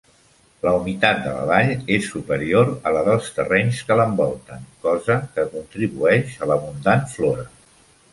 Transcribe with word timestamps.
La 0.67 0.71
humitat 0.75 1.19
de 1.25 1.33
la 1.33 1.41
vall 1.49 1.73
és 1.97 2.07
superior 2.13 2.71
a 2.91 2.93
la 2.95 3.03
dels 3.07 3.29
terrenys 3.35 3.81
que 3.89 3.97
l'envolten, 3.99 4.65
cosa 4.87 5.19
que 5.37 5.45
contribueix 5.53 6.33
a 6.41 6.49
l'abundant 6.53 7.05
flora. 7.13 7.45